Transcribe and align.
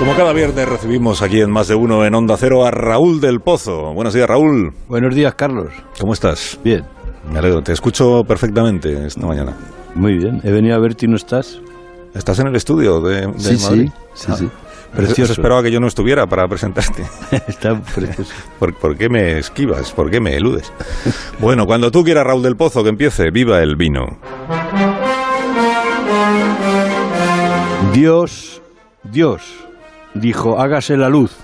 Como 0.00 0.16
cada 0.16 0.32
viernes 0.32 0.66
recibimos 0.66 1.20
aquí 1.20 1.42
en 1.42 1.50
Más 1.50 1.68
de 1.68 1.74
Uno 1.74 2.06
en 2.06 2.14
Onda 2.14 2.38
Cero 2.38 2.64
a 2.64 2.70
Raúl 2.70 3.20
del 3.20 3.40
Pozo. 3.40 3.92
Buenos 3.92 4.14
días, 4.14 4.26
Raúl. 4.26 4.72
Buenos 4.88 5.14
días, 5.14 5.34
Carlos. 5.34 5.68
¿Cómo 6.00 6.14
estás? 6.14 6.58
Bien. 6.64 6.84
Me 7.30 7.38
alegro, 7.38 7.62
te 7.62 7.72
escucho 7.72 8.24
perfectamente 8.24 9.06
esta 9.06 9.26
mañana. 9.26 9.54
Muy 9.94 10.16
bien. 10.16 10.40
He 10.42 10.52
venido 10.52 10.74
a 10.74 10.78
verte 10.78 11.04
y 11.04 11.08
no 11.10 11.16
estás. 11.16 11.60
¿Estás 12.14 12.38
en 12.38 12.46
el 12.46 12.56
estudio 12.56 13.02
de, 13.02 13.26
de 13.26 13.38
sí, 13.38 13.62
Madrid? 13.62 13.90
sí, 14.14 14.26
sí, 14.32 14.38
sí. 14.38 14.48
Ah, 14.50 14.96
Precioso. 14.96 15.32
esperaba 15.34 15.62
que 15.62 15.70
yo 15.70 15.80
no 15.80 15.86
estuviera 15.86 16.26
para 16.26 16.48
presentarte. 16.48 17.04
Está 17.46 17.78
precioso. 17.78 18.32
¿Por, 18.58 18.74
¿Por, 18.74 18.96
qué 18.96 19.10
me 19.10 19.38
esquivas? 19.38 19.92
¿Por 19.92 20.10
qué 20.10 20.18
me 20.18 20.34
eludes? 20.34 20.72
bueno, 21.40 21.66
cuando 21.66 21.90
tú 21.90 22.02
quieras, 22.02 22.26
Raúl 22.26 22.42
del 22.42 22.56
Pozo, 22.56 22.82
que 22.82 22.88
empiece. 22.88 23.30
¡Viva 23.30 23.60
el 23.62 23.76
vino! 23.76 24.18
Dios, 27.92 28.62
Dios, 29.04 29.42
dijo, 30.14 30.58
hágase 30.60 30.96
la 30.96 31.08
luz, 31.08 31.36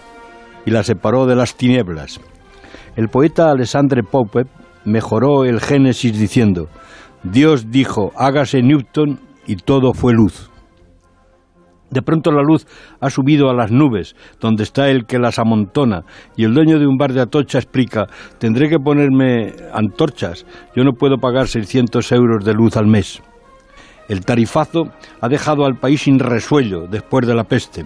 y 0.64 0.70
la 0.70 0.82
separó 0.82 1.26
de 1.26 1.36
las 1.36 1.56
tinieblas. 1.56 2.20
El 2.96 3.08
poeta 3.08 3.50
Alexandre 3.50 4.02
Pope 4.02 4.46
mejoró 4.84 5.44
el 5.44 5.60
Génesis 5.60 6.18
diciendo, 6.18 6.68
Dios 7.22 7.70
dijo, 7.70 8.12
hágase 8.16 8.62
Newton, 8.62 9.20
y 9.46 9.56
todo 9.56 9.92
fue 9.94 10.12
luz. 10.12 10.50
De 11.90 12.02
pronto 12.02 12.32
la 12.32 12.42
luz 12.42 12.66
ha 13.00 13.10
subido 13.10 13.48
a 13.48 13.54
las 13.54 13.70
nubes, 13.70 14.16
donde 14.40 14.64
está 14.64 14.88
el 14.90 15.06
que 15.06 15.18
las 15.18 15.38
amontona, 15.38 16.02
y 16.36 16.44
el 16.44 16.52
dueño 16.52 16.78
de 16.78 16.86
un 16.86 16.96
bar 16.96 17.12
de 17.12 17.20
Atocha 17.20 17.58
explica, 17.58 18.06
tendré 18.38 18.68
que 18.68 18.80
ponerme 18.80 19.54
antorchas, 19.72 20.46
yo 20.74 20.82
no 20.82 20.94
puedo 20.94 21.18
pagar 21.18 21.46
600 21.46 22.10
euros 22.12 22.44
de 22.44 22.54
luz 22.54 22.76
al 22.76 22.86
mes. 22.86 23.22
El 24.08 24.24
tarifazo 24.24 24.88
ha 25.20 25.28
dejado 25.28 25.64
al 25.64 25.78
país 25.78 26.02
sin 26.02 26.18
resuello 26.18 26.86
después 26.88 27.26
de 27.26 27.34
la 27.34 27.44
peste. 27.44 27.84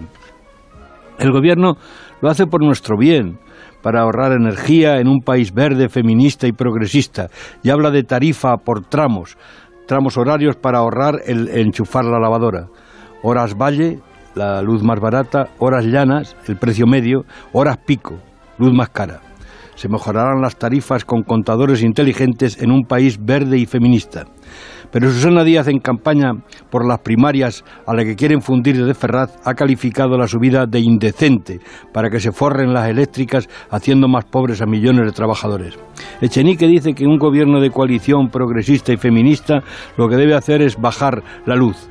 El 1.21 1.31
gobierno 1.31 1.77
lo 2.21 2.31
hace 2.31 2.47
por 2.47 2.63
nuestro 2.63 2.97
bien, 2.97 3.37
para 3.83 4.01
ahorrar 4.01 4.31
energía 4.31 4.99
en 4.99 5.07
un 5.07 5.21
país 5.21 5.53
verde, 5.53 5.87
feminista 5.87 6.47
y 6.47 6.51
progresista, 6.51 7.29
y 7.61 7.69
habla 7.69 7.91
de 7.91 8.03
tarifa 8.03 8.57
por 8.57 8.83
tramos, 8.85 9.37
tramos 9.87 10.17
horarios 10.17 10.55
para 10.55 10.79
ahorrar 10.79 11.21
el 11.27 11.47
enchufar 11.49 12.05
la 12.05 12.19
lavadora. 12.19 12.69
Horas 13.21 13.55
valle, 13.55 13.99
la 14.33 14.63
luz 14.63 14.81
más 14.81 14.99
barata, 14.99 15.49
horas 15.59 15.85
llanas, 15.85 16.35
el 16.47 16.57
precio 16.57 16.87
medio, 16.87 17.25
horas 17.53 17.77
pico, 17.77 18.15
luz 18.57 18.73
más 18.73 18.89
cara. 18.89 19.21
Se 19.81 19.89
mejorarán 19.89 20.43
las 20.43 20.57
tarifas 20.57 21.05
con 21.05 21.23
contadores 21.23 21.81
inteligentes 21.81 22.61
en 22.61 22.69
un 22.69 22.83
país 22.83 23.17
verde 23.19 23.57
y 23.57 23.65
feminista. 23.65 24.25
Pero 24.91 25.09
Susana 25.09 25.43
Díaz, 25.43 25.67
en 25.69 25.79
campaña 25.79 26.33
por 26.69 26.87
las 26.87 26.99
primarias 26.99 27.63
a 27.87 27.95
la 27.95 28.03
que 28.03 28.15
quieren 28.15 28.43
fundir 28.43 28.85
de 28.85 28.93
Ferraz, 28.93 29.39
ha 29.43 29.55
calificado 29.55 30.19
la 30.19 30.27
subida 30.27 30.67
de 30.67 30.81
indecente 30.81 31.61
para 31.91 32.11
que 32.11 32.19
se 32.19 32.31
forren 32.31 32.75
las 32.75 32.89
eléctricas 32.89 33.49
haciendo 33.71 34.07
más 34.07 34.25
pobres 34.25 34.61
a 34.61 34.67
millones 34.67 35.03
de 35.07 35.13
trabajadores. 35.13 35.79
Echenique 36.21 36.67
dice 36.67 36.93
que 36.93 37.07
un 37.07 37.17
gobierno 37.17 37.59
de 37.59 37.71
coalición 37.71 38.29
progresista 38.29 38.93
y 38.93 38.97
feminista 38.97 39.63
lo 39.97 40.07
que 40.07 40.15
debe 40.15 40.35
hacer 40.35 40.61
es 40.61 40.79
bajar 40.79 41.23
la 41.47 41.55
luz. 41.55 41.89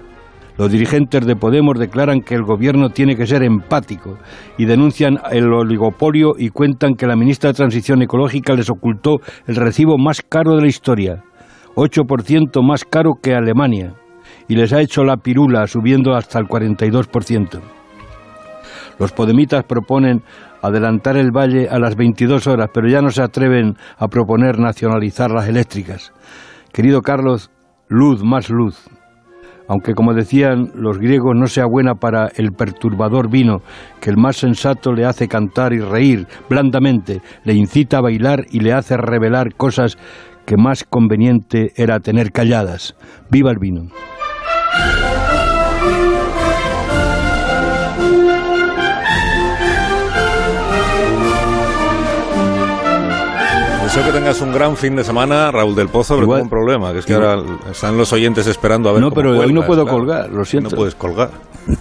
Los 0.61 0.71
dirigentes 0.71 1.25
de 1.25 1.37
Podemos 1.37 1.79
declaran 1.79 2.21
que 2.21 2.35
el 2.35 2.43
gobierno 2.43 2.91
tiene 2.91 3.17
que 3.17 3.27
ser 3.27 3.43
empático 3.43 4.19
y 4.59 4.67
denuncian 4.67 5.19
el 5.31 5.51
oligopolio 5.51 6.35
y 6.37 6.51
cuentan 6.51 6.97
que 6.97 7.07
la 7.07 7.17
ministra 7.17 7.49
de 7.49 7.55
Transición 7.55 8.03
Ecológica 8.03 8.53
les 8.53 8.69
ocultó 8.69 9.21
el 9.47 9.57
recibo 9.57 9.97
más 9.97 10.21
caro 10.21 10.57
de 10.57 10.61
la 10.61 10.69
historia, 10.69 11.25
8% 11.77 12.63
más 12.63 12.85
caro 12.85 13.13
que 13.23 13.35
Alemania, 13.35 13.95
y 14.49 14.55
les 14.55 14.75
ha 14.75 14.83
hecho 14.83 15.03
la 15.03 15.17
pirula 15.17 15.67
subiendo 15.67 16.15
hasta 16.15 16.39
el 16.39 16.45
42%. 16.45 17.59
Los 18.99 19.13
podemitas 19.13 19.65
proponen 19.65 20.23
adelantar 20.61 21.17
el 21.17 21.31
valle 21.31 21.71
a 21.71 21.79
las 21.79 21.97
22 21.97 22.47
horas, 22.47 22.69
pero 22.75 22.87
ya 22.87 23.01
no 23.01 23.09
se 23.09 23.23
atreven 23.23 23.79
a 23.97 24.09
proponer 24.09 24.59
nacionalizar 24.59 25.31
las 25.31 25.49
eléctricas. 25.49 26.13
Querido 26.71 27.01
Carlos, 27.01 27.51
luz 27.89 28.23
más 28.23 28.51
luz. 28.51 28.91
Aunque, 29.71 29.95
como 29.95 30.15
decían 30.15 30.73
los 30.75 30.99
griegos, 30.99 31.37
no 31.37 31.47
sea 31.47 31.65
buena 31.65 31.95
para 31.95 32.27
el 32.35 32.51
perturbador 32.51 33.31
vino, 33.31 33.63
que 34.01 34.11
el 34.11 34.17
más 34.17 34.37
sensato 34.37 34.93
le 34.93 35.05
hace 35.05 35.29
cantar 35.29 35.73
y 35.73 35.79
reír 35.79 36.27
blandamente, 36.49 37.23
le 37.45 37.55
incita 37.55 37.99
a 37.99 38.01
bailar 38.01 38.47
y 38.51 38.59
le 38.59 38.73
hace 38.73 38.97
revelar 38.97 39.55
cosas 39.55 39.97
que 40.45 40.57
más 40.57 40.83
conveniente 40.83 41.73
era 41.77 42.01
tener 42.01 42.33
calladas. 42.33 42.97
¡Viva 43.31 43.53
el 43.53 43.61
vino! 43.61 43.83
Deseo 53.91 54.05
que 54.05 54.13
tengas 54.13 54.41
un 54.41 54.53
gran 54.53 54.77
fin 54.77 54.95
de 54.95 55.03
semana, 55.03 55.51
Raúl 55.51 55.75
del 55.75 55.89
Pozo, 55.89 56.15
pero 56.15 56.29
tengo 56.29 56.43
un 56.43 56.49
problema, 56.49 56.93
que 56.93 57.01
es 57.01 57.07
que 57.07 57.15
Igual. 57.15 57.29
ahora 57.41 57.71
están 57.73 57.99
los 57.99 58.13
oyentes 58.13 58.47
esperando 58.47 58.89
a 58.89 58.93
ver 58.93 59.01
No, 59.01 59.09
cómo 59.11 59.17
pero 59.21 59.31
hoy 59.33 59.53
no 59.53 59.63
cuelgas, 59.63 59.67
puedo 59.67 59.83
claro. 59.85 59.99
colgar, 59.99 60.31
lo 60.31 60.45
siento. 60.45 60.71
No 60.71 60.77
puedes 60.77 60.95
colgar. 60.95 61.31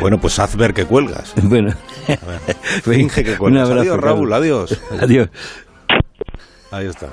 Bueno, 0.00 0.18
pues 0.18 0.38
haz 0.38 0.54
ver 0.56 0.72
que 0.72 0.84
cuelgas. 0.86 1.34
Bueno, 1.42 1.74
Finge 2.82 3.24
que 3.24 3.32
un 3.32 3.36
cuelgas. 3.38 3.68
abrazo, 3.68 3.80
Adiós, 3.90 4.00
Raúl, 4.00 4.32
adiós. 4.32 4.80
Adiós. 5.00 5.28
Ahí 6.70 6.86
está. 6.86 7.08